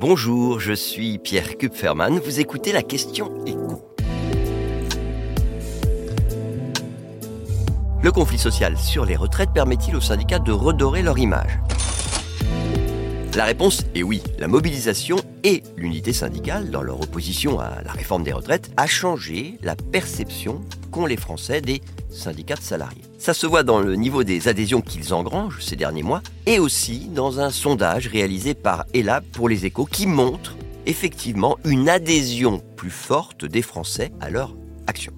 Bonjour, 0.00 0.60
je 0.60 0.74
suis 0.74 1.18
Pierre 1.18 1.58
Kupferman, 1.58 2.20
vous 2.20 2.38
écoutez 2.38 2.70
la 2.70 2.82
question 2.82 3.44
écho. 3.46 3.82
Le 8.00 8.12
conflit 8.12 8.38
social 8.38 8.78
sur 8.78 9.04
les 9.04 9.16
retraites 9.16 9.52
permet-il 9.52 9.96
aux 9.96 10.00
syndicats 10.00 10.38
de 10.38 10.52
redorer 10.52 11.02
leur 11.02 11.18
image? 11.18 11.58
La 13.34 13.44
réponse 13.44 13.86
est 13.96 14.04
oui. 14.04 14.22
La 14.38 14.46
mobilisation 14.46 15.16
et 15.42 15.64
l'unité 15.76 16.12
syndicale, 16.12 16.70
dans 16.70 16.82
leur 16.82 17.00
opposition 17.00 17.58
à 17.58 17.82
la 17.84 17.90
réforme 17.90 18.22
des 18.22 18.32
retraites, 18.32 18.70
a 18.76 18.86
changé 18.86 19.58
la 19.62 19.74
perception 19.74 20.60
les 21.06 21.16
Français 21.16 21.60
des 21.60 21.80
syndicats 22.10 22.56
de 22.56 22.62
salariés. 22.62 23.02
Ça 23.18 23.34
se 23.34 23.46
voit 23.46 23.62
dans 23.62 23.80
le 23.80 23.94
niveau 23.96 24.24
des 24.24 24.48
adhésions 24.48 24.80
qu'ils 24.80 25.12
engrangent 25.14 25.62
ces 25.62 25.76
derniers 25.76 26.02
mois 26.02 26.22
et 26.46 26.58
aussi 26.58 27.08
dans 27.08 27.40
un 27.40 27.50
sondage 27.50 28.08
réalisé 28.08 28.54
par 28.54 28.86
ELAB 28.94 29.24
pour 29.32 29.48
les 29.48 29.66
échos 29.66 29.86
qui 29.86 30.06
montre 30.06 30.56
effectivement 30.86 31.58
une 31.64 31.88
adhésion 31.88 32.62
plus 32.76 32.90
forte 32.90 33.44
des 33.44 33.62
Français 33.62 34.12
à 34.20 34.30
leur 34.30 34.56
action. 34.86 35.12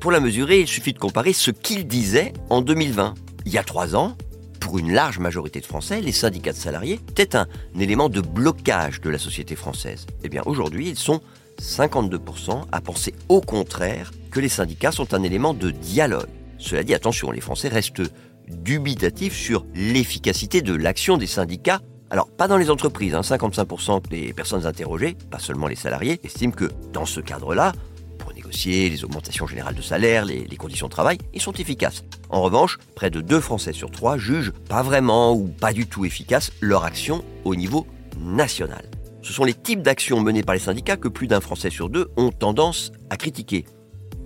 Pour 0.00 0.12
la 0.12 0.20
mesurer, 0.20 0.60
il 0.60 0.68
suffit 0.68 0.92
de 0.92 0.98
comparer 0.98 1.32
ce 1.32 1.50
qu'ils 1.50 1.86
disaient 1.86 2.34
en 2.50 2.60
2020. 2.60 3.14
Il 3.46 3.52
y 3.52 3.58
a 3.58 3.62
trois 3.62 3.96
ans, 3.96 4.16
pour 4.60 4.78
une 4.78 4.92
large 4.92 5.18
majorité 5.18 5.60
de 5.60 5.66
Français, 5.66 6.00
les 6.00 6.12
syndicats 6.12 6.52
de 6.52 6.58
salariés 6.58 7.00
étaient 7.08 7.36
un 7.36 7.46
élément 7.78 8.08
de 8.08 8.20
blocage 8.20 9.00
de 9.00 9.10
la 9.10 9.18
société 9.18 9.56
française. 9.56 10.06
Eh 10.22 10.28
bien 10.28 10.42
aujourd'hui, 10.44 10.88
ils 10.88 10.98
sont 10.98 11.20
52% 11.60 12.64
à 12.70 12.80
penser 12.80 13.14
au 13.28 13.40
contraire 13.40 14.10
que 14.34 14.40
les 14.40 14.48
syndicats 14.48 14.90
sont 14.90 15.14
un 15.14 15.22
élément 15.22 15.54
de 15.54 15.70
dialogue. 15.70 16.28
Cela 16.58 16.82
dit, 16.82 16.92
attention, 16.92 17.30
les 17.30 17.40
Français 17.40 17.68
restent 17.68 18.02
dubitatifs 18.48 19.36
sur 19.36 19.64
l'efficacité 19.74 20.60
de 20.60 20.74
l'action 20.74 21.16
des 21.16 21.28
syndicats. 21.28 21.80
Alors, 22.10 22.28
pas 22.28 22.48
dans 22.48 22.56
les 22.56 22.68
entreprises, 22.68 23.14
55% 23.14 23.92
hein. 23.92 24.00
des 24.10 24.32
personnes 24.32 24.66
interrogées, 24.66 25.16
pas 25.30 25.38
seulement 25.38 25.68
les 25.68 25.76
salariés, 25.76 26.20
estiment 26.24 26.52
que 26.52 26.68
dans 26.92 27.06
ce 27.06 27.20
cadre-là, 27.20 27.72
pour 28.18 28.34
négocier 28.34 28.90
les 28.90 29.04
augmentations 29.04 29.46
générales 29.46 29.76
de 29.76 29.82
salaire, 29.82 30.24
les, 30.24 30.44
conditions 30.56 30.88
de 30.88 30.92
travail, 30.92 31.18
ils 31.32 31.40
sont 31.40 31.52
efficaces. 31.52 32.02
En 32.28 32.42
revanche, 32.42 32.78
près 32.96 33.10
de 33.10 33.20
2 33.20 33.40
Français 33.40 33.72
sur 33.72 33.92
3 33.92 34.18
jugent 34.18 34.52
pas 34.68 34.82
vraiment 34.82 35.32
ou 35.32 35.46
pas 35.46 35.72
du 35.72 35.86
tout 35.86 36.04
efficace 36.04 36.50
leur 36.60 36.84
action 36.84 37.24
au 37.44 37.54
niveau 37.54 37.86
national. 38.18 38.84
Ce 39.22 39.32
sont 39.32 39.44
les 39.44 39.54
types 39.54 39.82
d'actions 39.82 40.20
menées 40.20 40.42
par 40.42 40.54
les 40.54 40.60
syndicats 40.60 40.96
que 40.96 41.08
plus 41.08 41.28
d'un 41.28 41.40
Français 41.40 41.70
sur 41.70 41.88
deux 41.88 42.10
ont 42.16 42.30
tendance 42.30 42.90
à 43.10 43.16
critiquer. 43.16 43.64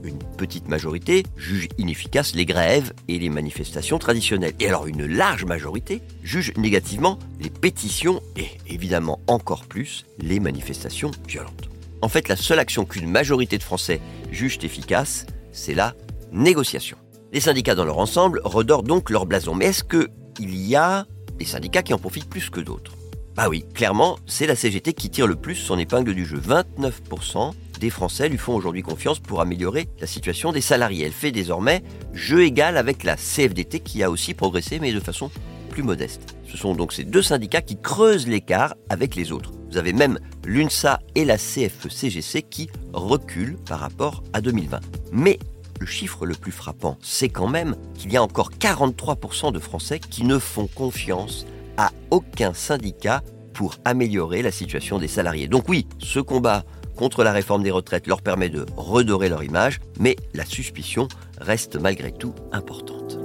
Une 0.04 0.18
petite 0.36 0.68
majorité 0.68 1.24
juge 1.36 1.68
inefficaces 1.76 2.34
les 2.34 2.46
grèves 2.46 2.92
et 3.08 3.18
les 3.18 3.30
manifestations 3.30 3.98
traditionnelles. 3.98 4.54
Et 4.60 4.68
alors 4.68 4.86
une 4.86 5.06
large 5.06 5.44
majorité 5.44 6.02
juge 6.22 6.52
négativement 6.56 7.18
les 7.40 7.50
pétitions 7.50 8.22
et 8.36 8.48
évidemment 8.68 9.20
encore 9.26 9.64
plus 9.64 10.06
les 10.18 10.40
manifestations 10.40 11.10
violentes. 11.26 11.68
En 12.00 12.08
fait, 12.08 12.28
la 12.28 12.36
seule 12.36 12.60
action 12.60 12.84
qu'une 12.84 13.10
majorité 13.10 13.58
de 13.58 13.62
Français 13.62 14.00
juge 14.30 14.58
efficace, 14.62 15.26
c'est 15.52 15.74
la 15.74 15.94
négociation. 16.32 16.96
Les 17.32 17.40
syndicats 17.40 17.74
dans 17.74 17.84
leur 17.84 17.98
ensemble 17.98 18.40
redorent 18.44 18.84
donc 18.84 19.10
leur 19.10 19.26
blason. 19.26 19.54
Mais 19.54 19.66
est-ce 19.66 19.84
qu'il 19.84 20.08
y 20.56 20.76
a 20.76 21.06
des 21.38 21.44
syndicats 21.44 21.82
qui 21.82 21.92
en 21.92 21.98
profitent 21.98 22.28
plus 22.28 22.50
que 22.50 22.60
d'autres? 22.60 22.92
Bah 23.34 23.48
oui, 23.48 23.64
clairement, 23.74 24.18
c'est 24.26 24.46
la 24.46 24.56
CGT 24.56 24.94
qui 24.94 25.10
tire 25.10 25.26
le 25.26 25.36
plus 25.36 25.54
son 25.54 25.78
épingle 25.78 26.14
du 26.14 26.24
jeu. 26.24 26.40
29% 26.40 27.52
des 27.78 27.90
Français 27.90 28.28
lui 28.28 28.38
font 28.38 28.54
aujourd'hui 28.54 28.82
confiance 28.82 29.18
pour 29.18 29.40
améliorer 29.40 29.88
la 30.00 30.06
situation 30.06 30.52
des 30.52 30.60
salariés. 30.60 31.06
Elle 31.06 31.12
fait 31.12 31.32
désormais 31.32 31.82
jeu 32.12 32.42
égal 32.42 32.76
avec 32.76 33.04
la 33.04 33.16
CFDT 33.16 33.80
qui 33.80 34.02
a 34.02 34.10
aussi 34.10 34.34
progressé 34.34 34.78
mais 34.78 34.92
de 34.92 35.00
façon 35.00 35.30
plus 35.70 35.82
modeste. 35.82 36.36
Ce 36.50 36.56
sont 36.56 36.74
donc 36.74 36.92
ces 36.92 37.04
deux 37.04 37.22
syndicats 37.22 37.62
qui 37.62 37.80
creusent 37.80 38.26
l'écart 38.26 38.74
avec 38.88 39.14
les 39.14 39.32
autres. 39.32 39.52
Vous 39.70 39.76
avez 39.76 39.92
même 39.92 40.18
l'UNSA 40.44 41.00
et 41.14 41.24
la 41.24 41.36
CFE-CGC 41.36 42.42
qui 42.42 42.70
reculent 42.92 43.58
par 43.66 43.80
rapport 43.80 44.22
à 44.32 44.40
2020. 44.40 44.80
Mais 45.12 45.38
le 45.78 45.86
chiffre 45.86 46.26
le 46.26 46.34
plus 46.34 46.52
frappant, 46.52 46.96
c'est 47.02 47.28
quand 47.28 47.48
même 47.48 47.76
qu'il 47.94 48.12
y 48.12 48.16
a 48.16 48.22
encore 48.22 48.50
43% 48.52 49.52
de 49.52 49.58
Français 49.58 50.00
qui 50.00 50.24
ne 50.24 50.38
font 50.38 50.66
confiance 50.66 51.46
à 51.76 51.92
aucun 52.10 52.54
syndicat 52.54 53.22
pour 53.52 53.76
améliorer 53.84 54.42
la 54.42 54.50
situation 54.50 54.98
des 54.98 55.08
salariés. 55.08 55.48
Donc 55.48 55.68
oui, 55.68 55.86
ce 55.98 56.20
combat 56.20 56.64
contre 56.98 57.22
la 57.22 57.32
réforme 57.32 57.62
des 57.62 57.70
retraites 57.70 58.08
leur 58.08 58.20
permet 58.20 58.50
de 58.50 58.66
redorer 58.76 59.28
leur 59.28 59.44
image, 59.44 59.80
mais 60.00 60.16
la 60.34 60.44
suspicion 60.44 61.06
reste 61.40 61.76
malgré 61.76 62.10
tout 62.10 62.34
importante. 62.52 63.18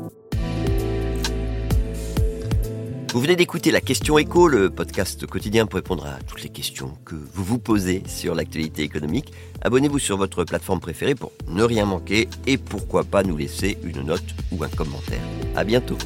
Vous 3.13 3.19
venez 3.19 3.35
d'écouter 3.35 3.71
la 3.71 3.81
question 3.81 4.17
écho, 4.17 4.47
le 4.47 4.69
podcast 4.69 5.25
quotidien 5.27 5.65
pour 5.65 5.75
répondre 5.75 6.05
à 6.05 6.17
toutes 6.27 6.41
les 6.43 6.49
questions 6.49 6.97
que 7.05 7.15
vous 7.15 7.43
vous 7.43 7.59
posez 7.59 8.03
sur 8.07 8.33
l'actualité 8.33 8.83
économique. 8.83 9.33
Abonnez-vous 9.61 9.99
sur 9.99 10.17
votre 10.17 10.43
plateforme 10.43 10.79
préférée 10.79 11.13
pour 11.15 11.31
ne 11.47 11.63
rien 11.63 11.85
manquer 11.85 12.27
et 12.47 12.57
pourquoi 12.57 13.03
pas 13.03 13.23
nous 13.23 13.37
laisser 13.37 13.77
une 13.83 14.01
note 14.01 14.23
ou 14.51 14.63
un 14.63 14.69
commentaire. 14.69 15.21
À 15.55 15.63
bientôt. 15.63 15.97